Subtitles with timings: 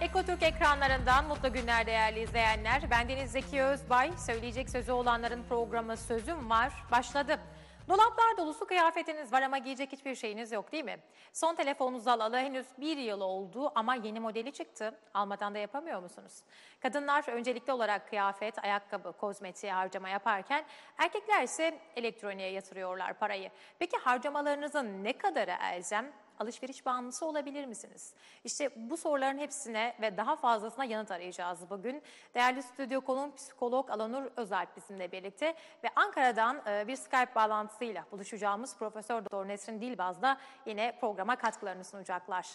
[0.00, 2.90] Ekotürk ekranlarından mutlu günler değerli izleyenler.
[2.90, 4.12] Ben Deniz Zeki Özbay.
[4.26, 7.40] Söyleyecek sözü olanların programı Sözüm Var başladı.
[7.88, 10.98] Dolaplar dolusu kıyafetiniz var ama giyecek hiçbir şeyiniz yok değil mi?
[11.32, 14.94] Son telefonunuzu alalı henüz bir yıl oldu ama yeni modeli çıktı.
[15.14, 16.42] Almadan da yapamıyor musunuz?
[16.80, 20.64] Kadınlar öncelikli olarak kıyafet, ayakkabı, kozmetiğe harcama yaparken
[20.98, 23.50] erkekler ise elektroniğe yatırıyorlar parayı.
[23.78, 26.12] Peki harcamalarınızın ne kadarı elzem?
[26.38, 28.12] Alışveriş bağımlısı olabilir misiniz?
[28.44, 32.02] İşte bu soruların hepsine ve daha fazlasına yanıt arayacağız bugün.
[32.34, 35.54] Değerli stüdyo konuğum psikolog Alanur Özalp bizimle birlikte
[35.84, 41.84] ve Ankara'dan e, bir Skype bağlantısıyla buluşacağımız Profesör Doktor Nesrin Dilbaz da yine programa katkılarını
[41.84, 42.46] sunacaklar.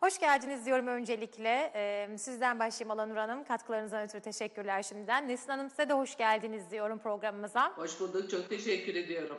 [0.00, 1.72] Hoş geldiniz diyorum öncelikle.
[1.74, 3.44] Ee, sizden başlayayım Alanur Hanım.
[3.44, 5.28] Katkılarınızdan ötürü teşekkürler şimdiden.
[5.28, 7.72] Nesrin Hanım size de hoş geldiniz diyorum programımıza.
[7.76, 8.30] Hoş bulduk.
[8.30, 9.38] Çok teşekkür ediyorum.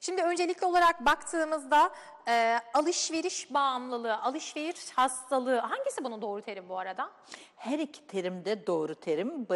[0.00, 1.90] Şimdi öncelikli olarak baktığımızda
[2.28, 7.10] e, alışveriş bağımlılığı, alışveriş hastalığı hangisi bunun doğru terim bu arada?
[7.56, 9.48] Her iki terim de doğru terim.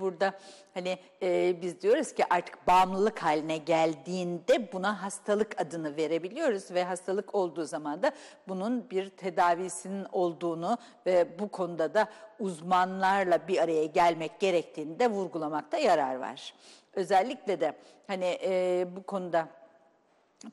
[0.00, 0.38] Burada
[0.74, 7.34] hani e, biz diyoruz ki artık bağımlılık haline geldiğinde buna hastalık adını verebiliyoruz ve hastalık
[7.34, 8.12] olduğu zaman da
[8.48, 15.78] bunun bir tedavisinin olduğunu ve bu konuda da uzmanlarla bir araya gelmek gerektiğini de vurgulamakta
[15.78, 16.54] yarar var.
[16.92, 19.48] Özellikle de hani e, bu konuda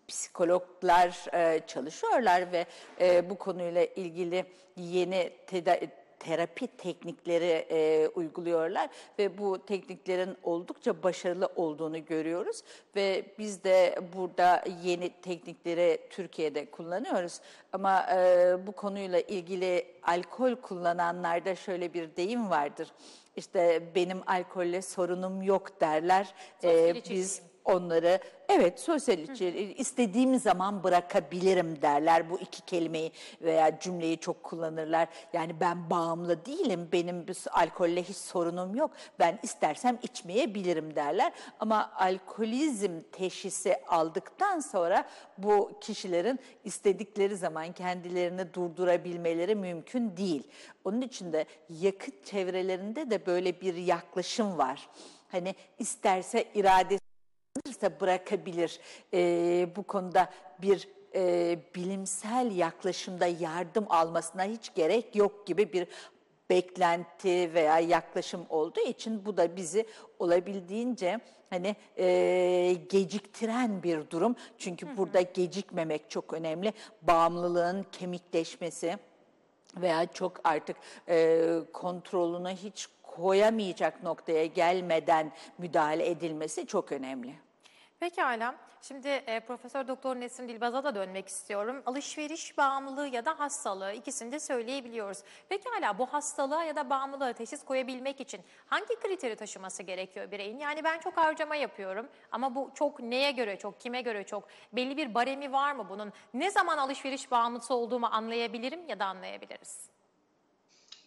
[0.07, 2.65] psikologlar e, çalışıyorlar ve
[2.99, 4.45] e, bu konuyla ilgili
[4.77, 5.31] yeni
[6.19, 12.61] terapi teknikleri e, uyguluyorlar ve bu tekniklerin oldukça başarılı olduğunu görüyoruz
[12.95, 17.41] ve biz de burada yeni teknikleri Türkiye'de kullanıyoruz
[17.73, 22.91] ama e, bu konuyla ilgili alkol kullananlarda şöyle bir deyim vardır.
[23.35, 26.33] İşte benim alkolle sorunum yok derler.
[26.63, 34.17] Ee, biz onları evet sosyal içeri istediğim zaman bırakabilirim derler bu iki kelimeyi veya cümleyi
[34.17, 35.07] çok kullanırlar.
[35.33, 41.33] Yani ben bağımlı değilim benim alkolle hiç sorunum yok ben istersem içmeyebilirim derler.
[41.59, 45.05] Ama alkolizm teşhisi aldıktan sonra
[45.37, 50.43] bu kişilerin istedikleri zaman kendilerini durdurabilmeleri mümkün değil.
[50.85, 54.89] Onun için de yakıt çevrelerinde de böyle bir yaklaşım var.
[55.31, 56.99] Hani isterse irade
[57.85, 58.79] ise bırakabilir.
[59.13, 60.29] E, bu konuda
[60.61, 65.87] bir e, bilimsel yaklaşımda yardım almasına hiç gerek yok gibi bir
[66.49, 69.85] beklenti veya yaklaşım olduğu için bu da bizi
[70.19, 71.19] olabildiğince
[71.49, 74.35] hani e, geciktiren bir durum.
[74.57, 74.97] Çünkü hı hı.
[74.97, 76.73] burada gecikmemek çok önemli.
[77.01, 78.97] Bağımlılığın kemikleşmesi
[79.77, 80.77] veya çok artık
[81.09, 87.45] e, kontrolünü hiç koyamayacak noktaya gelmeden müdahale edilmesi çok önemli.
[87.99, 88.55] Pekala.
[88.81, 91.83] Şimdi e, Profesör Doktor Nesrin Dilbaz'a da dönmek istiyorum.
[91.85, 95.23] Alışveriş bağımlılığı ya da hastalığı ikisini de söyleyebiliyoruz.
[95.49, 100.59] Pekala bu hastalığa ya da bağımlılığa teşhis koyabilmek için hangi kriteri taşıması gerekiyor bireyin?
[100.59, 104.47] Yani ben çok harcama yapıyorum ama bu çok neye göre çok, kime göre çok?
[104.73, 106.13] Belli bir baremi var mı bunun?
[106.33, 109.94] Ne zaman alışveriş bağımlısı olduğumu anlayabilirim ya da anlayabiliriz?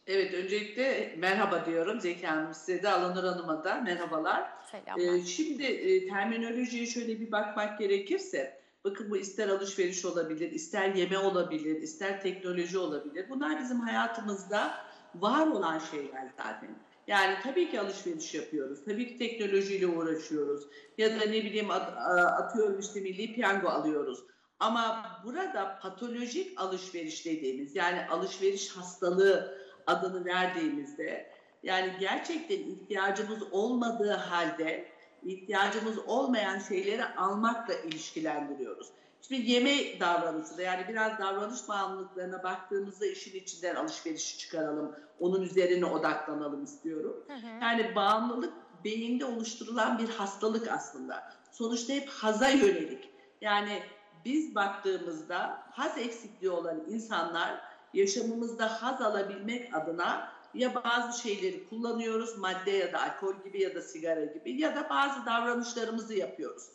[0.08, 4.50] Evet, öncelikle merhaba diyorum Zeki Hanım size de, Alanur Hanım'a da merhabalar.
[4.98, 11.18] Ee, şimdi e, terminolojiye şöyle bir bakmak gerekirse, bakın bu ister alışveriş olabilir, ister yeme
[11.18, 13.26] olabilir, ister teknoloji olabilir.
[13.30, 14.74] Bunlar bizim hayatımızda
[15.14, 16.70] var olan şeyler zaten.
[17.06, 20.64] Yani tabii ki alışveriş yapıyoruz, tabii ki teknolojiyle uğraşıyoruz
[20.98, 21.92] ya da ne bileyim at,
[22.40, 24.18] atıyorum işte milli piyango alıyoruz.
[24.60, 31.30] Ama burada patolojik alışveriş dediğimiz yani alışveriş hastalığı adını verdiğimizde
[31.62, 34.88] yani gerçekten ihtiyacımız olmadığı halde
[35.22, 38.88] ihtiyacımız olmayan şeyleri almakla ilişkilendiriyoruz.
[39.22, 44.94] Şimdi yeme davranışı da yani biraz davranış bağımlılıklarına baktığımızda işin içinden alışverişi çıkaralım.
[45.20, 47.24] Onun üzerine odaklanalım istiyorum.
[47.26, 47.46] Hı hı.
[47.62, 48.52] Yani bağımlılık
[48.84, 51.32] beyinde oluşturulan bir hastalık aslında.
[51.52, 53.10] Sonuçta hep haza yönelik.
[53.40, 53.82] Yani
[54.24, 57.60] biz baktığımızda haz eksikliği olan insanlar
[57.94, 63.82] yaşamımızda haz alabilmek adına ya bazı şeyleri kullanıyoruz madde ya da alkol gibi ya da
[63.82, 66.68] sigara gibi ya da bazı davranışlarımızı yapıyoruz.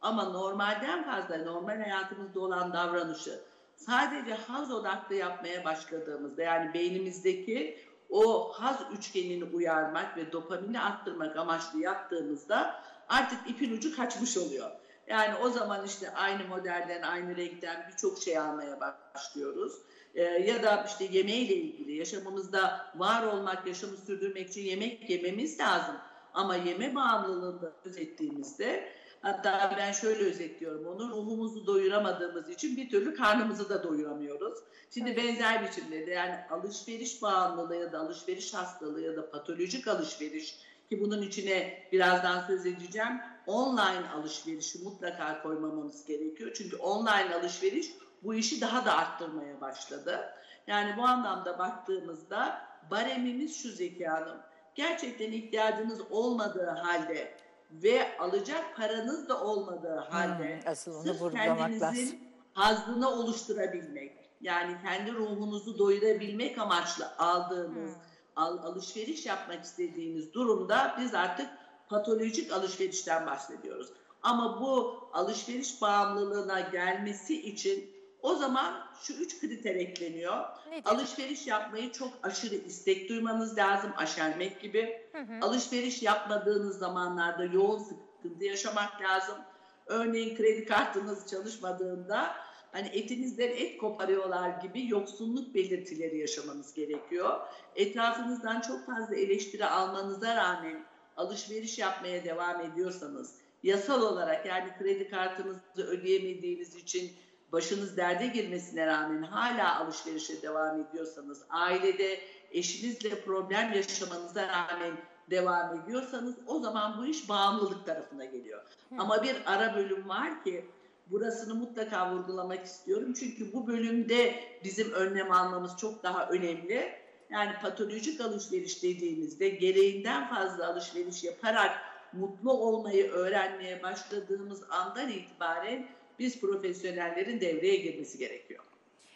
[0.00, 3.40] Ama normalden fazla normal hayatımızda olan davranışı
[3.76, 7.78] sadece haz odaklı yapmaya başladığımızda yani beynimizdeki
[8.10, 14.70] o haz üçgenini uyarmak ve dopamini arttırmak amaçlı yaptığımızda artık ipin ucu kaçmış oluyor.
[15.06, 19.72] Yani o zaman işte aynı modelden, aynı renkten birçok şey almaya başlıyoruz
[20.14, 25.94] e, ya da işte yemeğiyle ilgili yaşamımızda var olmak, yaşamı sürdürmek için yemek yememiz lazım.
[26.34, 33.14] Ama yeme bağımlılığında söz ettiğimizde Hatta ben şöyle özetliyorum onu, ruhumuzu doyuramadığımız için bir türlü
[33.14, 34.58] karnımızı da doyuramıyoruz.
[34.94, 40.58] Şimdi benzer biçimde de yani alışveriş bağımlılığı ya da alışveriş hastalığı ya da patolojik alışveriş
[40.90, 43.20] ki bunun içine birazdan söz edeceğim.
[43.46, 46.50] Online alışverişi mutlaka koymamamız gerekiyor.
[46.54, 50.34] Çünkü online alışveriş bu işi daha da arttırmaya başladı.
[50.66, 54.36] Yani bu anlamda baktığımızda baremimiz şu Zeki Hanım.
[54.74, 57.34] Gerçekten ihtiyacınız olmadığı halde
[57.72, 62.18] ve alacak paranız da olmadığı halde Hmm, asıl onu sırf kendinizin lazım.
[62.54, 67.90] hazzını oluşturabilmek, yani kendi ruhunuzu doyurabilmek amaçlı aldığınız,
[68.36, 71.50] al, alışveriş yapmak istediğiniz durumda biz artık
[71.88, 73.88] patolojik alışverişten bahsediyoruz.
[74.22, 77.90] Ama bu alışveriş bağımlılığına gelmesi için
[78.22, 80.44] o zaman şu üç kriter ekleniyor.
[80.70, 80.82] Nedir?
[80.84, 85.08] Alışveriş yapmayı çok aşırı istek duymanız lazım, aşermek gibi.
[85.12, 85.38] Hı hı.
[85.42, 89.38] Alışveriş yapmadığınız zamanlarda yoğun sıkıntı yaşamak lazım.
[89.86, 92.34] Örneğin kredi kartınız çalışmadığında
[92.72, 97.40] hani etinizden et koparıyorlar gibi yoksunluk belirtileri yaşamanız gerekiyor.
[97.76, 100.84] Etrafınızdan çok fazla eleştiri almanıza rağmen
[101.16, 107.12] alışveriş yapmaya devam ediyorsanız, yasal olarak yani kredi kartınızı ödeyemediğiniz için
[107.52, 112.20] başınız derde girmesine rağmen hala alışverişe devam ediyorsanız, ailede
[112.50, 114.96] eşinizle problem yaşamanıza rağmen
[115.30, 118.62] devam ediyorsanız o zaman bu iş bağımlılık tarafına geliyor.
[118.98, 120.64] Ama bir ara bölüm var ki
[121.06, 123.14] burasını mutlaka vurgulamak istiyorum.
[123.14, 126.92] Çünkü bu bölümde bizim önlem almamız çok daha önemli.
[127.30, 131.70] Yani patolojik alışveriş dediğimizde gereğinden fazla alışveriş yaparak
[132.12, 135.86] mutlu olmayı öğrenmeye başladığımız andan itibaren
[136.20, 138.64] biz profesyonellerin devreye girmesi gerekiyor.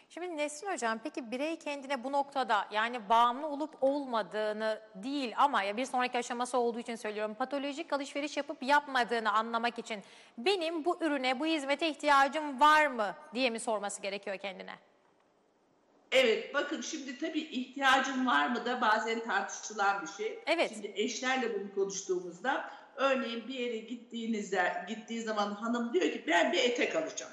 [0.08, 5.76] Şimdi Nesrin Hocam peki birey kendine bu noktada yani bağımlı olup olmadığını değil ama ya
[5.76, 10.02] bir sonraki aşaması olduğu için söylüyorum patolojik alışveriş yapıp yapmadığını anlamak için
[10.38, 14.74] benim bu ürüne bu hizmete ihtiyacım var mı diye mi sorması gerekiyor kendine?
[16.12, 20.38] Evet bakın şimdi tabii ihtiyacın var mı da bazen tartışılan bir şey.
[20.46, 20.70] Evet.
[20.74, 26.58] Şimdi eşlerle bunu konuştuğumuzda örneğin bir yere gittiğinizde gittiği zaman hanım diyor ki ben bir
[26.58, 27.32] etek alacağım.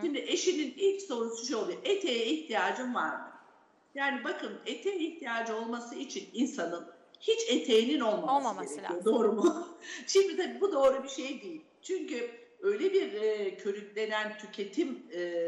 [0.00, 1.78] Şimdi eşinin ilk sorusu şu oluyor.
[1.84, 3.32] Eteğe ihtiyacın var mı?
[3.94, 6.86] Yani bakın eteğe ihtiyacı olması için insanın
[7.20, 8.98] hiç eteğinin olmaması, Olmaması gerekiyor.
[8.98, 9.14] lazım.
[9.14, 9.68] Doğru mu?
[10.06, 11.62] Şimdi tabii bu doğru bir şey değil.
[11.82, 12.30] Çünkü
[12.62, 15.42] öyle bir e, körüklenen tüketim e,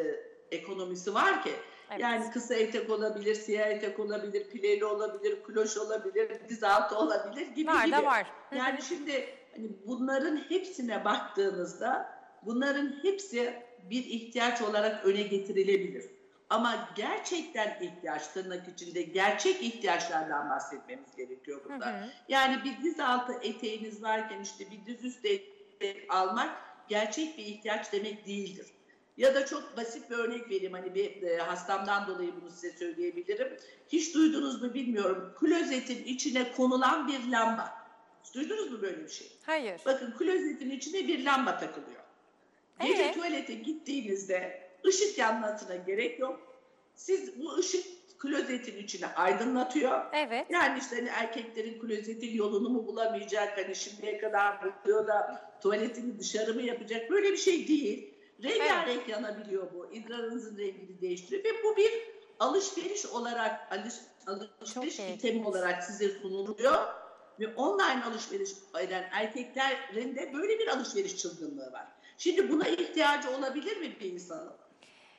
[0.51, 1.51] ekonomisi var ki
[1.95, 2.03] Evet.
[2.03, 7.69] yani kısa etek olabilir, siyah etek olabilir, pileli olabilir, kloş olabilir, diz altı olabilir gibi
[7.69, 7.97] Var gibi.
[7.97, 8.27] var.
[8.57, 12.11] Yani şimdi hani bunların hepsine baktığınızda
[12.43, 13.55] bunların hepsi
[13.91, 16.05] bir ihtiyaç olarak öne getirilebilir.
[16.51, 21.87] Ama gerçekten ihtiyaç tırnak içinde gerçek ihtiyaçlardan bahsetmemiz gerekiyor burada.
[21.87, 22.09] Hı hı.
[22.29, 26.51] Yani bir diz altı eteğiniz varken işte bir diz üstü etek almak
[26.89, 28.67] gerçek bir ihtiyaç demek değildir.
[29.17, 33.57] Ya da çok basit bir örnek vereyim hani bir e, hastamdan dolayı bunu size söyleyebilirim.
[33.89, 35.35] Hiç duydunuz mu bilmiyorum.
[35.41, 37.73] Klozetin içine konulan bir lamba.
[38.35, 39.33] Duydunuz mu böyle bir şey?
[39.47, 39.81] Hayır.
[39.87, 42.01] Bakın klozetin içine bir lamba takılıyor.
[42.81, 43.15] Gece Evet.
[43.15, 46.41] tuvalete gittiğinizde ışık yanmasına gerek yok.
[46.95, 47.85] Siz bu ışık
[48.19, 50.01] klozetin içine aydınlatıyor.
[50.13, 50.47] Evet.
[50.51, 56.55] Yani işte hani erkeklerin klozeti yolunu mu bulamayacak, hani şimdiye kadar bakıyor da tuvaletini dışarı
[56.55, 58.14] mı yapacak böyle bir şey değil.
[58.43, 59.93] Rengarenk yanabiliyor bu.
[59.93, 61.93] İdrarınızın rengini değiştiriyor ve bu bir
[62.39, 63.95] alışveriş olarak alış,
[64.27, 67.05] alışveriş Çok itemi olarak size sunuluyor.
[67.41, 68.51] Ve online alışveriş
[68.81, 71.87] eden erkeklerin de böyle bir alışveriş çılgınlığı var.
[72.19, 74.53] Şimdi buna ihtiyacı olabilir mi bir insanın?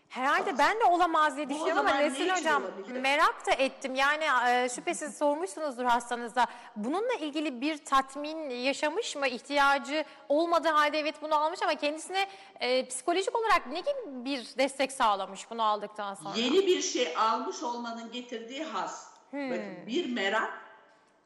[0.10, 3.00] Herhalde ben de olamaz diye düşünüyorum ama zaman ne Nesrin için Hocam olabilir?
[3.02, 3.96] merak da ettim.
[3.96, 6.46] Yani e, şüphesiz sormuşsunuzdur hastanızda.
[6.76, 9.28] Bununla ilgili bir tatmin yaşamış mı?
[9.28, 12.28] İhtiyacı olmadığı halde evet bunu almış ama kendisine
[12.60, 16.36] e, psikolojik olarak ne gibi bir destek sağlamış bunu aldıktan sonra?
[16.36, 19.14] Yeni bir şey almış olmanın getirdiği haz.
[19.32, 19.52] Hmm.
[19.52, 20.54] Bakın bir merak,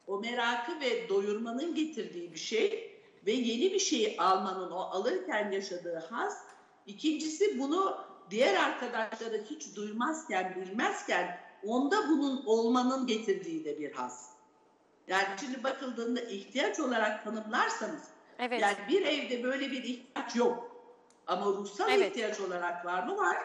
[0.06, 2.96] o merakı ve doyurmanın getirdiği bir şey
[3.26, 6.44] ve yeni bir şey almanın o alırken yaşadığı haz.
[6.86, 14.30] İkincisi bunu diğer arkadaşları hiç duymazken, bilmezken onda bunun olmanın getirdiği de bir haz.
[15.08, 18.02] Yani şimdi bakıldığında ihtiyaç olarak tanımlarsanız
[18.38, 18.60] Evet.
[18.60, 20.70] yani bir evde böyle bir ihtiyaç yok.
[21.26, 22.10] Ama ruhsal Evet.
[22.10, 23.16] ihtiyaç olarak var mı?
[23.16, 23.36] Var.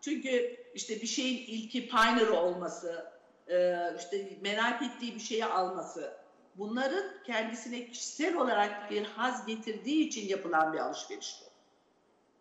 [0.00, 3.12] Çünkü işte bir şeyin ilki pioneer olması,
[3.48, 6.16] e, işte merak ettiği bir şeyi alması,
[6.54, 11.52] bunların kendisine kişisel olarak bir haz getirdiği için yapılan bir alışveriş bu.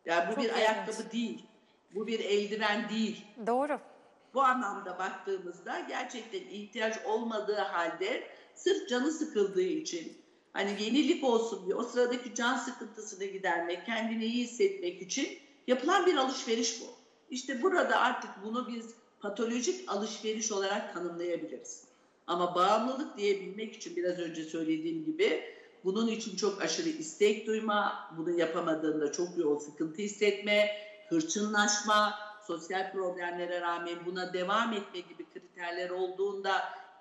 [0.06, 1.46] Yani bu Çok bir ayakkabı değil,
[1.96, 3.26] bu bir eldiven değil.
[3.48, 3.80] Doğru.
[4.34, 8.24] Bu anlamda baktığımızda gerçekten ihtiyaç olmadığı halde
[8.56, 10.22] sırf canı sıkıldığı için
[10.54, 15.28] Hani yenilik olsun diye o sıradaki can sıkıntısını gidermek, kendini iyi hissetmek için
[15.68, 16.86] yapılan bir alışveriş bu.
[17.30, 18.86] İşte burada artık bunu biz
[19.20, 21.84] patolojik alışveriş olarak tanımlayabiliriz.
[22.28, 25.44] Ama bağımlılık diyebilmek için biraz önce söylediğim gibi
[25.84, 30.72] bunun için çok aşırı istek duyma, bunu yapamadığında çok yoğun sıkıntı hissetme,
[31.12, 36.52] hırçınlaşma, sosyal problemlere rağmen buna devam etme gibi kriterler olduğunda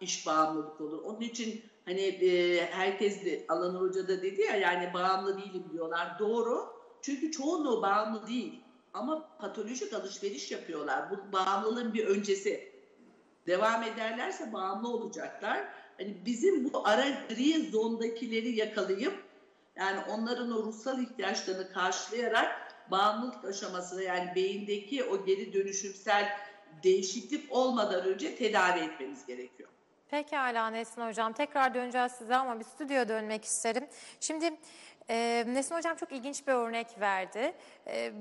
[0.00, 1.02] iş bağımlılık olur.
[1.05, 6.19] Onun için hani e, herkes de Alan Hoca da dedi ya yani bağımlı değilim diyorlar.
[6.19, 6.81] Doğru.
[7.02, 8.61] Çünkü çoğunluğu bağımlı değil.
[8.95, 11.11] Ama patolojik alışveriş yapıyorlar.
[11.11, 12.71] Bu bağımlılığın bir öncesi.
[13.47, 15.69] Devam ederlerse bağımlı olacaklar.
[15.99, 19.25] Hani bizim bu ara gri zondakileri yakalayıp
[19.76, 26.28] yani onların o ruhsal ihtiyaçlarını karşılayarak bağımlılık aşamasına yani beyindeki o geri dönüşümsel
[26.82, 29.68] değişiklik olmadan önce tedavi etmemiz gerekiyor.
[30.09, 31.32] Pekala Nesin Hocam.
[31.32, 33.88] Tekrar döneceğiz size ama bir stüdyoya dönmek isterim.
[34.20, 34.50] Şimdi
[35.11, 37.52] e, Nesin Hocam çok ilginç bir örnek verdi.
[37.87, 38.12] E,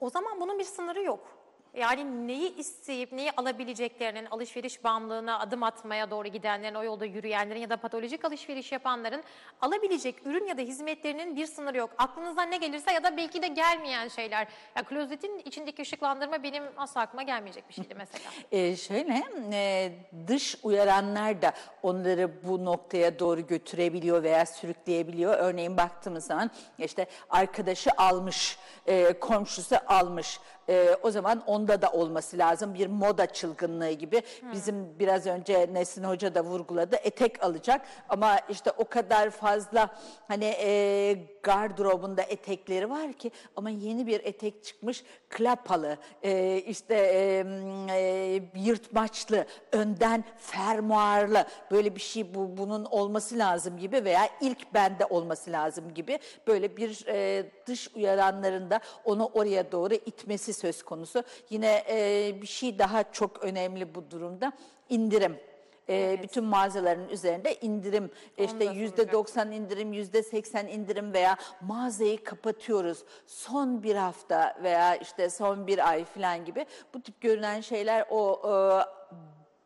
[0.00, 1.37] o zaman bunun bir sınırı yok.
[1.74, 7.70] Yani neyi isteyip neyi alabileceklerinin, alışveriş bağımlılığına adım atmaya doğru gidenlerin, o yolda yürüyenlerin ya
[7.70, 9.22] da patolojik alışveriş yapanların
[9.60, 11.90] alabilecek ürün ya da hizmetlerinin bir sınırı yok.
[11.98, 14.48] Aklınızdan ne gelirse ya da belki de gelmeyen şeyler.
[14.76, 18.30] Ya klozetin içindeki ışıklandırma benim asla aklıma gelmeyecek bir şeydi mesela.
[18.52, 19.22] Ee, şöyle
[19.52, 19.92] e,
[20.26, 25.38] dış uyaranlar da onları bu noktaya doğru götürebiliyor veya sürükleyebiliyor.
[25.38, 30.40] Örneğin baktığımız zaman işte arkadaşı almış, e, komşusu almış.
[30.68, 34.22] E, o zaman onda da olması lazım bir moda çılgınlığı gibi.
[34.40, 34.52] Hmm.
[34.52, 39.90] Bizim biraz önce Nesin Hoca da vurguladı etek alacak ama işte o kadar fazla
[40.28, 47.44] hani e, gardırobunda etekleri var ki ama yeni bir etek çıkmış klapalı e, işte e,
[47.90, 55.06] e, yırtmaçlı önden fermuarlı böyle bir şey bu bunun olması lazım gibi veya ilk bende
[55.06, 61.22] olması lazım gibi böyle bir e, dış uyaranlarında onu oraya doğru itmesi söz konusu.
[61.50, 64.52] Yine e, bir şey daha çok önemli bu durumda.
[64.88, 65.36] İndirim.
[65.88, 66.22] E, evet.
[66.22, 68.10] bütün mağazaların üzerinde indirim.
[68.38, 73.04] İşte yüzde 90 indirim yüzde 80 indirim veya mağazayı kapatıyoruz.
[73.26, 78.40] Son bir hafta veya işte son bir ay falan gibi bu tip görünen şeyler o
[78.44, 78.52] e,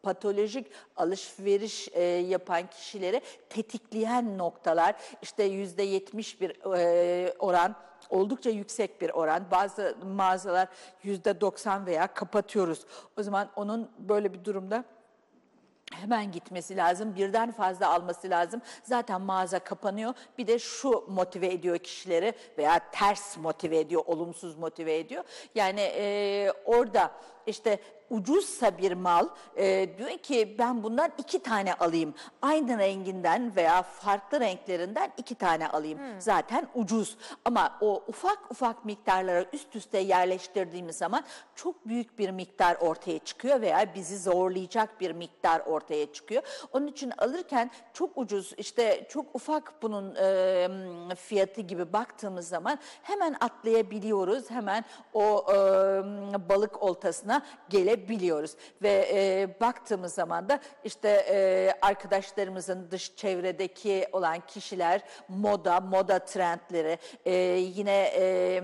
[0.02, 4.94] patolojik alışveriş e, yapan kişileri tetikleyen noktalar.
[5.22, 7.76] İşte yüzde 70 bir e, oran
[8.12, 9.44] oldukça yüksek bir oran.
[9.50, 10.68] Bazı mağazalar
[11.02, 12.86] yüzde 90 veya kapatıyoruz.
[13.18, 14.84] O zaman onun böyle bir durumda
[15.94, 17.14] hemen gitmesi lazım.
[17.16, 18.62] Birden fazla alması lazım.
[18.82, 20.14] Zaten mağaza kapanıyor.
[20.38, 25.24] Bir de şu motive ediyor kişileri veya ters motive ediyor, olumsuz motive ediyor.
[25.54, 27.10] Yani e, orada
[27.46, 27.78] işte
[28.12, 32.14] ucuzsa bir mal e, diyor ki ben bundan iki tane alayım.
[32.42, 35.98] Aynı renginden veya farklı renklerinden iki tane alayım.
[35.98, 36.20] Hmm.
[36.20, 42.76] Zaten ucuz ama o ufak ufak miktarlara üst üste yerleştirdiğimiz zaman çok büyük bir miktar
[42.80, 46.42] ortaya çıkıyor veya bizi zorlayacak bir miktar ortaya çıkıyor.
[46.72, 53.36] Onun için alırken çok ucuz işte çok ufak bunun e, fiyatı gibi baktığımız zaman hemen
[53.40, 54.50] atlayabiliyoruz.
[54.50, 55.56] Hemen o e,
[56.48, 64.40] balık oltasına gelebiliyoruz biliyoruz ve e, baktığımız zaman da işte e, arkadaşlarımızın dış çevredeki olan
[64.46, 68.62] kişiler moda, moda trendleri e, yine e,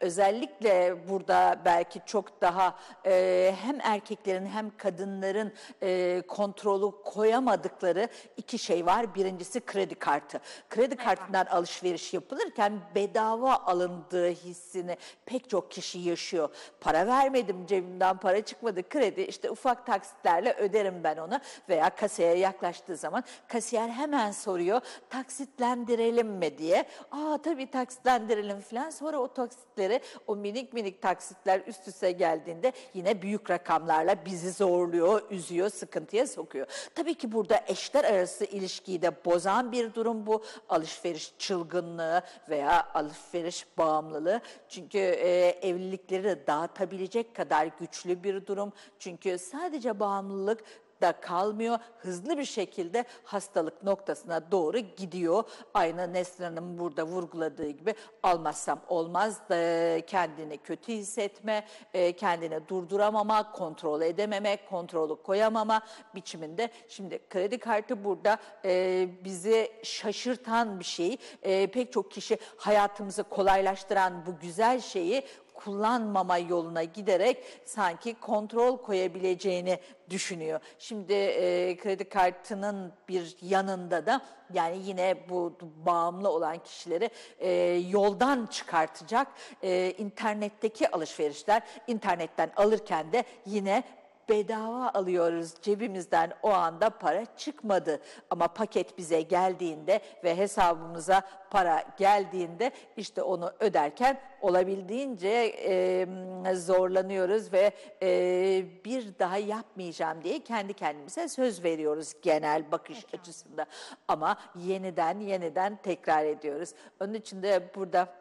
[0.00, 8.86] özellikle burada belki çok daha e, hem erkeklerin hem kadınların e, kontrolü koyamadıkları iki şey
[8.86, 9.14] var.
[9.14, 10.40] Birincisi kredi kartı.
[10.70, 16.48] Kredi kartından alışveriş yapılırken bedava alındığı hissini pek çok kişi yaşıyor.
[16.80, 22.34] Para vermedim cebimden para çıkmadı aldığı kredi işte ufak taksitlerle öderim ben onu veya kasaya
[22.34, 26.84] yaklaştığı zaman kasiyer hemen soruyor taksitlendirelim mi diye.
[27.10, 33.22] Aa tabii taksitlendirelim falan sonra o taksitleri o minik minik taksitler üst üste geldiğinde yine
[33.22, 36.66] büyük rakamlarla bizi zorluyor, üzüyor, sıkıntıya sokuyor.
[36.94, 40.42] Tabii ki burada eşler arası ilişkiyi de bozan bir durum bu.
[40.68, 44.40] Alışveriş çılgınlığı veya alışveriş bağımlılığı.
[44.68, 48.59] Çünkü e, evlilikleri de dağıtabilecek kadar güçlü bir durum.
[48.98, 50.64] Çünkü sadece bağımlılık
[51.00, 51.78] da kalmıyor.
[51.98, 55.44] Hızlı bir şekilde hastalık noktasına doğru gidiyor.
[55.74, 63.52] Aynı Nesrin Hanım burada vurguladığı gibi almazsam olmaz da kendini kötü hissetme, e, kendini durduramama,
[63.52, 65.80] kontrol edememe, kontrolü koyamama
[66.14, 66.70] biçiminde.
[66.88, 71.16] Şimdi kredi kartı burada e, bizi şaşırtan bir şey.
[71.42, 75.24] E, pek çok kişi hayatımızı kolaylaştıran bu güzel şeyi
[75.64, 79.78] kullanmama yoluna giderek sanki kontrol koyabileceğini
[80.10, 80.60] düşünüyor.
[80.78, 84.20] Şimdi e, kredi kartının bir yanında da
[84.54, 87.50] yani yine bu bağımlı olan kişileri e,
[87.90, 89.26] yoldan çıkartacak
[89.62, 93.84] e, internetteki alışverişler internetten alırken de yine
[94.28, 98.00] bedava alıyoruz cebimizden o anda para çıkmadı
[98.30, 107.72] ama paket bize geldiğinde ve hesabımıza para geldiğinde işte onu öderken olabildiğince e, zorlanıyoruz ve
[108.02, 113.16] e, bir daha yapmayacağım diye kendi kendimize söz veriyoruz genel bakış Peki.
[113.16, 113.66] açısında
[114.08, 116.70] ama yeniden yeniden tekrar ediyoruz.
[117.00, 118.19] Onun için de burada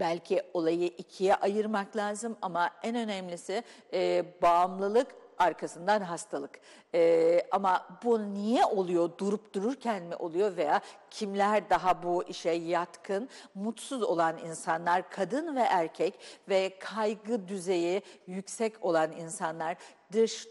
[0.00, 6.60] belki olayı ikiye ayırmak lazım ama en önemlisi e, bağımlılık arkasından hastalık.
[6.94, 9.10] Ee, ama bu niye oluyor?
[9.18, 10.80] Durup dururken mi oluyor veya
[11.10, 13.28] kimler daha bu işe yatkın?
[13.54, 16.18] Mutsuz olan insanlar, kadın ve erkek
[16.48, 19.76] ve kaygı düzeyi yüksek olan insanlar
[20.12, 20.48] dış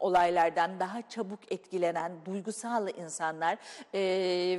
[0.00, 3.58] olaylardan daha çabuk etkilenen duygusal insanlar
[3.94, 4.00] e,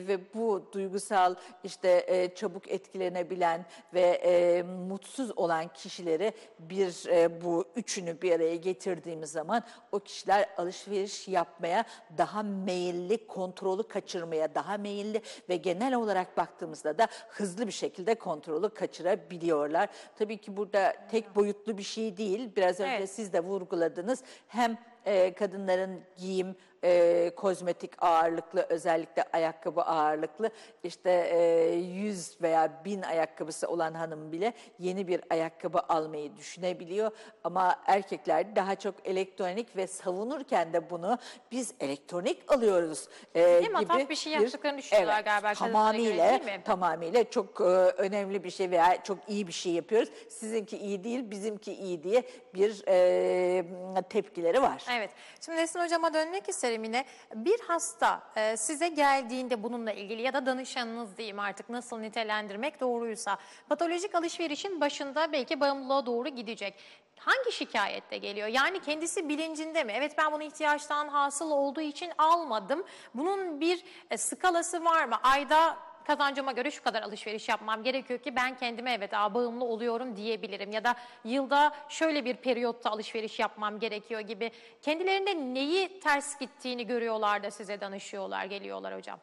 [0.07, 7.65] ve bu duygusal işte e, çabuk etkilenebilen ve e, mutsuz olan kişileri bir e, bu
[7.75, 11.85] üçünü bir araya getirdiğimiz zaman o kişiler alışveriş yapmaya
[12.17, 18.69] daha meyilli, kontrolü kaçırmaya daha meyilli ve genel olarak baktığımızda da hızlı bir şekilde kontrolü
[18.69, 19.89] kaçırabiliyorlar.
[20.15, 22.49] Tabii ki burada tek boyutlu bir şey değil.
[22.55, 23.09] Biraz önce evet.
[23.09, 24.00] siz de vurguladınız.
[24.47, 30.49] Hem e, kadınların giyim, e, kozmetik ağırlıklı özellikle ayakkabı ağırlıklı
[30.83, 37.11] işte e, 100 veya 1000 ayakkabısı olan hanım bile yeni bir ayakkabı almayı düşünebiliyor.
[37.43, 41.17] Ama erkekler daha çok elektronik ve savunurken de bunu
[41.51, 45.53] biz elektronik alıyoruz e, gibi mataf bir şey yaptıklarını düşünüyorlar evet, galiba.
[45.53, 50.09] Tamamıyla, göre, değil tamamıyla çok e, önemli bir şey veya çok iyi bir şey yapıyoruz.
[50.29, 52.23] Sizinki iyi değil, bizimki iyi diye
[52.53, 54.85] bir e, tepkileri var.
[54.91, 55.09] Evet.
[55.45, 60.45] Şimdi Nesin Hocam'a dönmek isterim terimine bir hasta e, size geldiğinde bununla ilgili ya da
[60.45, 63.37] danışanınız diyeyim artık nasıl nitelendirmek doğruysa
[63.69, 66.73] patolojik alışverişin başında belki bağımlılığa doğru gidecek.
[67.17, 68.47] Hangi şikayette geliyor?
[68.47, 69.91] Yani kendisi bilincinde mi?
[69.95, 72.83] Evet ben bunu ihtiyaçtan hasıl olduğu için almadım.
[73.13, 75.15] Bunun bir e, skalası var mı?
[75.23, 80.15] Ayda kazancıma göre şu kadar alışveriş yapmam gerekiyor ki ben kendime evet daha bağımlı oluyorum
[80.15, 80.71] diyebilirim.
[80.71, 84.51] Ya da yılda şöyle bir periyotta alışveriş yapmam gerekiyor gibi.
[84.81, 89.19] Kendilerinde neyi ters gittiğini görüyorlar da size danışıyorlar, geliyorlar hocam.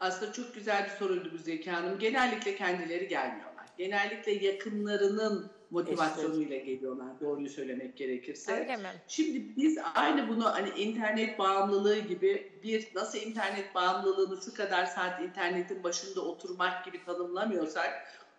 [0.00, 1.98] Aslında çok güzel bir soruydu bu Zeki Hanım.
[1.98, 3.66] Genellikle kendileri gelmiyorlar.
[3.78, 8.52] Genellikle yakınlarının motivasyonuyla geliyorlar doğruyu söylemek gerekirse.
[8.52, 8.88] Öyle mi?
[9.08, 15.22] Şimdi biz aynı bunu hani internet bağımlılığı gibi bir nasıl internet bağımlılığını şu kadar saat
[15.22, 17.90] internetin başında oturmak gibi tanımlamıyorsak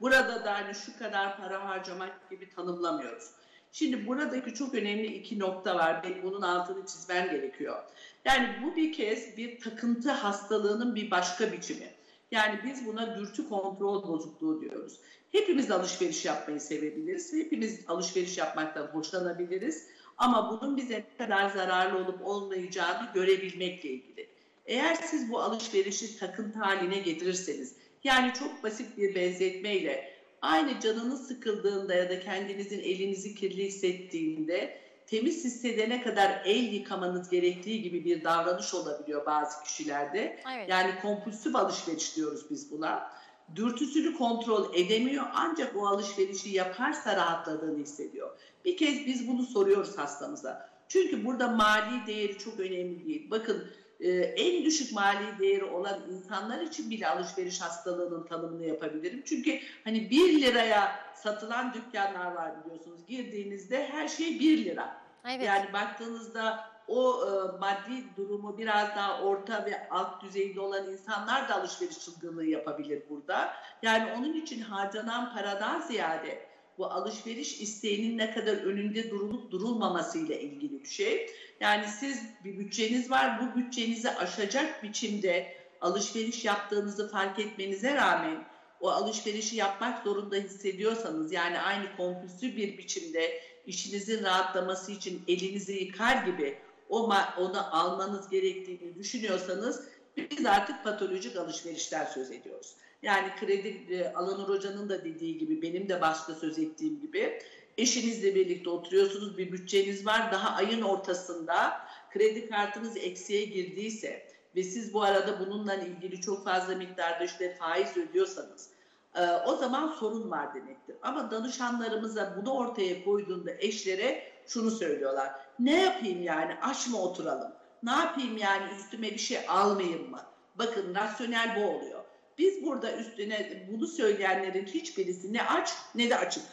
[0.02, 3.32] burada da hani şu kadar para harcamak gibi tanımlamıyoruz.
[3.72, 6.04] Şimdi buradaki çok önemli iki nokta var.
[6.04, 7.84] Benim bunun altını çizmem gerekiyor.
[8.26, 11.97] Yani bu bir kez bir takıntı hastalığının bir başka biçimi.
[12.32, 15.00] Yani biz buna dürtü kontrol bozukluğu diyoruz.
[15.32, 17.34] Hepimiz alışveriş yapmayı sevebiliriz.
[17.34, 19.88] Hepimiz alışveriş yapmaktan hoşlanabiliriz.
[20.18, 24.28] Ama bunun bize ne kadar zararlı olup olmayacağını görebilmekle ilgili.
[24.66, 31.96] Eğer siz bu alışverişi takıntı haline getirirseniz, yani çok basit bir benzetmeyle aynı canınız sıkıldığında
[31.96, 38.74] ya da kendinizin elinizi kirli hissettiğinde temiz hissedene kadar el yıkamanız gerektiği gibi bir davranış
[38.74, 40.40] olabiliyor bazı kişilerde.
[40.56, 40.70] Evet.
[40.70, 43.12] Yani kompulsif alışveriş diyoruz biz buna
[43.56, 48.30] dürtüsünü kontrol edemiyor ancak o alışverişi yaparsa rahatladığını hissediyor.
[48.66, 50.70] Bir kez biz bunu soruyoruz hastamıza.
[50.88, 53.32] Çünkü burada mali değeri çok önemli değil.
[53.32, 53.68] Bakın
[54.00, 59.24] e, en düşük mali değeri olan insanlar için bile alışveriş hastalığının tanımını yapabilirim.
[59.26, 63.06] Çünkü hani 1 liraya satılan dükkanlar var biliyorsunuz.
[63.08, 65.02] Girdiğinizde her şey 1 lira.
[65.26, 65.44] Evet.
[65.44, 71.56] Yani baktığınızda o e, maddi durumu biraz daha orta ve alt düzeyde olan insanlar da
[71.56, 73.54] alışveriş çılgınlığı yapabilir burada.
[73.82, 80.42] Yani onun için harcanan paradan ziyade bu alışveriş isteğinin ne kadar önünde durulup durulmaması ile
[80.42, 81.30] ilgili bir şey.
[81.60, 88.44] Yani siz bir bütçeniz var, bu bütçenizi aşacak biçimde alışveriş yaptığınızı fark etmenize rağmen
[88.80, 96.26] o alışverişi yapmak zorunda hissediyorsanız yani aynı kompulsif bir biçimde işinizin rahatlaması için elinizi yıkar
[96.26, 96.58] gibi
[96.90, 97.04] o
[97.38, 102.76] onu almanız gerektiğini düşünüyorsanız biz artık patolojik alışverişler söz ediyoruz.
[103.02, 107.40] Yani kredi e, Alanur Hoca'nın da dediği gibi benim de başta söz ettiğim gibi
[107.78, 111.82] eşinizle birlikte oturuyorsunuz bir bütçeniz var daha ayın ortasında
[112.14, 117.98] kredi kartınız eksiğe girdiyse ve siz bu arada bununla ilgili çok fazla miktarda işte faiz
[117.98, 118.70] ödüyorsanız
[119.16, 120.96] e, o zaman sorun var demektir.
[121.02, 125.32] Ama danışanlarımıza bunu ortaya koyduğunda eşlere şunu söylüyorlar.
[125.60, 127.52] Ne yapayım yani aç mı oturalım?
[127.84, 130.22] Ne yapayım yani üstüme bir şey almayayım mı?
[130.56, 132.04] Bakın rasyonel bu oluyor.
[132.38, 136.44] Biz burada üstüne bunu söyleyenlerin hiçbirisi ne aç ne de açık.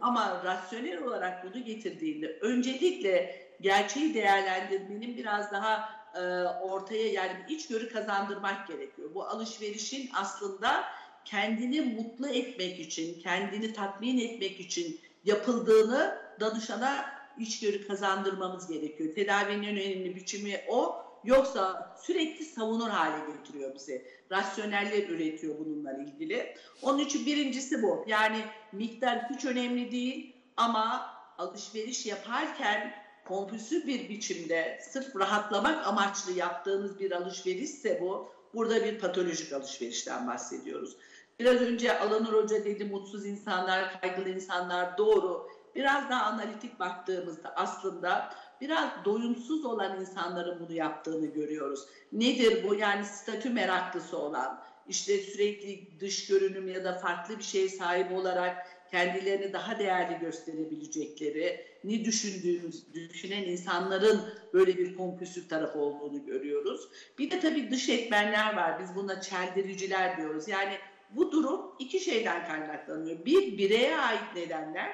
[0.00, 8.68] Ama rasyonel olarak bunu getirdiğinde öncelikle gerçeği değerlendirmenin biraz daha e, ortaya yani içgörü kazandırmak
[8.68, 9.10] gerekiyor.
[9.14, 10.84] Bu alışverişin aslında
[11.24, 17.06] kendini mutlu etmek için, kendini tatmin etmek için yapıldığını danışana
[17.38, 19.14] içgörü kazandırmamız gerekiyor.
[19.14, 21.03] Tedavinin önemli biçimi o.
[21.24, 24.06] Yoksa sürekli savunur hale getiriyor bizi.
[24.32, 26.54] Rasyoneller üretiyor bununla ilgili.
[26.82, 28.04] Onun için birincisi bu.
[28.06, 37.00] Yani miktar hiç önemli değil ama alışveriş yaparken kompulsif bir biçimde sırf rahatlamak amaçlı yaptığınız
[37.00, 38.34] bir alışverişse bu.
[38.54, 40.96] Burada bir patolojik alışverişten bahsediyoruz.
[41.40, 45.48] Biraz önce Alanur Hoca dedi mutsuz insanlar, kaygılı insanlar doğru.
[45.74, 51.80] Biraz daha analitik baktığımızda aslında biraz doyumsuz olan insanların bunu yaptığını görüyoruz.
[52.12, 52.74] Nedir bu?
[52.74, 58.66] Yani statü meraklısı olan, işte sürekli dış görünüm ya da farklı bir şeye sahip olarak
[58.90, 64.20] kendilerini daha değerli gösterebilecekleri, ne düşündüğümüz, düşünen insanların
[64.52, 66.88] böyle bir kompulsif tarafı olduğunu görüyoruz.
[67.18, 68.80] Bir de tabii dış etmenler var.
[68.82, 70.48] Biz buna çeldiriciler diyoruz.
[70.48, 70.78] Yani
[71.10, 73.24] bu durum iki şeyden kaynaklanıyor.
[73.24, 74.92] Bir bireye ait nedenler,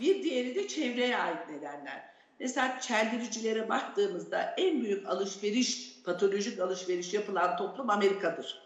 [0.00, 2.10] bir diğeri de çevreye ait nedenler.
[2.40, 8.62] Mesela çeldiricilere baktığımızda en büyük alışveriş, patolojik alışveriş yapılan toplum Amerika'dır.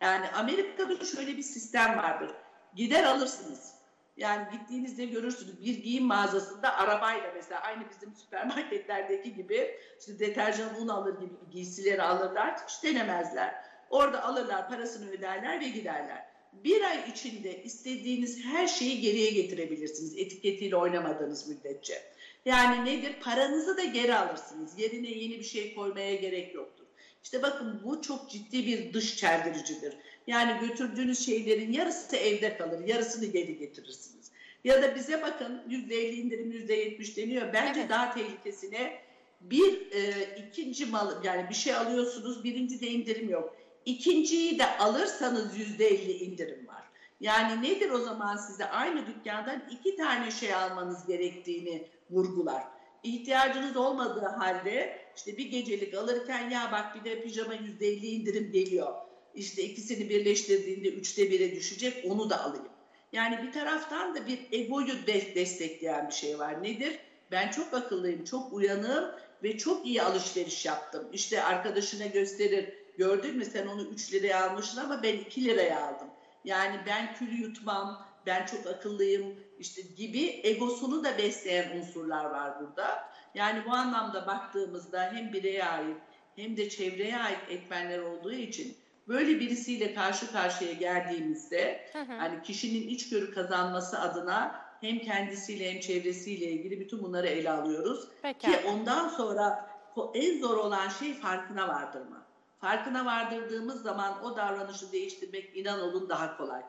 [0.00, 2.30] Yani Amerika'da şöyle bir sistem vardır.
[2.74, 3.74] Gider alırsınız.
[4.16, 10.88] Yani gittiğinizde görürsünüz bir giyim mağazasında arabayla mesela aynı bizim süpermarketlerdeki gibi işte deterjan un
[10.88, 13.54] alır gibi giysileri alırlar hiç denemezler.
[13.90, 16.24] Orada alırlar parasını öderler ve giderler.
[16.52, 22.13] Bir ay içinde istediğiniz her şeyi geriye getirebilirsiniz etiketiyle oynamadığınız müddetçe.
[22.44, 23.16] Yani nedir?
[23.20, 24.78] Paranızı da geri alırsınız.
[24.78, 26.84] Yerine yeni bir şey koymaya gerek yoktur.
[27.24, 29.94] İşte bakın bu çok ciddi bir dış çeldiricidir.
[30.26, 34.30] Yani götürdüğünüz şeylerin yarısı evde kalır, yarısını geri getirirsiniz.
[34.64, 37.52] Ya da bize bakın %50 indirim %70 deniyor.
[37.52, 37.90] Bence evet.
[37.90, 38.98] daha tehlikesine
[39.40, 43.56] bir e, ikinci mal yani bir şey alıyorsunuz birinci de indirim yok.
[43.84, 46.82] İkinciyi de alırsanız %50 indirim var.
[47.20, 52.62] Yani nedir o zaman size aynı dükkandan iki tane şey almanız gerektiğini vurgular.
[53.02, 58.92] İhtiyacınız olmadığı halde işte bir gecelik alırken ya bak bir de pijama %50 indirim geliyor.
[59.34, 62.68] İşte ikisini birleştirdiğinde üçte bire düşecek onu da alayım.
[63.12, 66.62] Yani bir taraftan da bir egoyu de destekleyen bir şey var.
[66.62, 66.98] Nedir?
[67.30, 71.08] Ben çok akıllıyım, çok uyanığım ve çok iyi alışveriş yaptım.
[71.12, 72.74] İşte arkadaşına gösterir.
[72.98, 76.08] Gördün mü sen onu 3 liraya almışsın ama ben 2 liraya aldım.
[76.44, 83.08] Yani ben külü yutmam, ben çok akıllıyım işte gibi egosunu da besleyen unsurlar var burada.
[83.34, 85.96] Yani bu anlamda baktığımızda hem bireye ait
[86.36, 88.76] hem de çevreye ait etmenler olduğu için
[89.08, 92.12] böyle birisiyle karşı karşıya geldiğimizde hı hı.
[92.12, 98.08] hani kişinin içgörü kazanması adına hem kendisiyle hem çevresiyle ilgili bütün bunları ele alıyoruz.
[98.22, 98.46] Peki.
[98.46, 99.70] Ki ondan sonra
[100.14, 102.23] en zor olan şey farkına vardırma.
[102.64, 106.62] Farkına vardırdığımız zaman o davranışı değiştirmek inan olun daha kolay.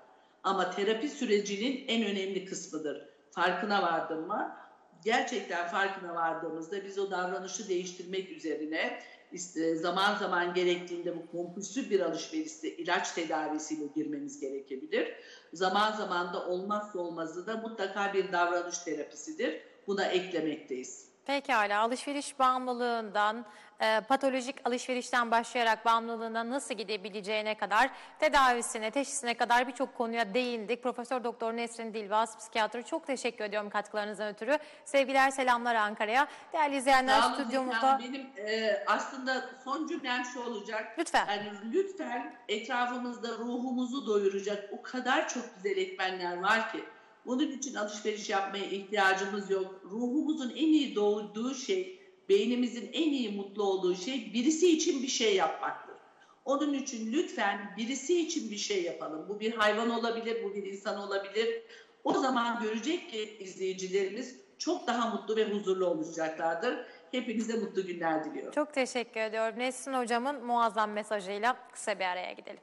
[0.43, 3.09] Ama terapi sürecinin en önemli kısmıdır.
[3.31, 4.57] Farkına vardırma.
[5.03, 8.99] Gerçekten farkına vardığımızda biz o davranışı değiştirmek üzerine
[9.75, 15.13] zaman zaman gerektiğinde bu kompulsif bir alışverişte ilaç tedavisiyle girmemiz gerekebilir.
[15.53, 19.61] Zaman zaman da olmazsa olmazı da mutlaka bir davranış terapisidir.
[19.87, 21.15] Buna eklemekteyiz.
[21.25, 23.45] Pekala alışveriş bağımlılığından,
[23.81, 30.83] e, patolojik alışverişten başlayarak bağımlılığına nasıl gidebileceğine kadar, tedavisine, teşhisine kadar birçok konuya değindik.
[30.83, 34.57] Profesör Doktor Nesrin Dilbaz, psikiyatr çok teşekkür ediyorum katkılarınızdan ötürü.
[34.85, 36.27] Sevgiler, selamlar Ankara'ya.
[36.53, 37.99] Değerli izleyenler Sağ olun, stüdyomuzda...
[38.03, 40.95] Benim e, aslında son cümlem şu olacak.
[40.99, 41.27] Lütfen.
[41.27, 46.83] Yani lütfen etrafımızda ruhumuzu doyuracak o kadar çok güzel etmenler var ki
[47.25, 49.81] bunun için alışveriş yapmaya ihtiyacımız yok.
[49.91, 55.35] Ruhumuzun en iyi doğduğu şey, beynimizin en iyi mutlu olduğu şey birisi için bir şey
[55.35, 55.95] yapmaktır.
[56.45, 59.25] Onun için lütfen birisi için bir şey yapalım.
[59.29, 61.61] Bu bir hayvan olabilir, bu bir insan olabilir.
[62.03, 66.85] O zaman görecek ki izleyicilerimiz çok daha mutlu ve huzurlu olacaklardır.
[67.11, 68.51] Hepinize mutlu günler diliyorum.
[68.51, 69.59] Çok teşekkür ediyorum.
[69.59, 72.59] Nesrin Hocam'ın muazzam mesajıyla kısa bir araya gidelim.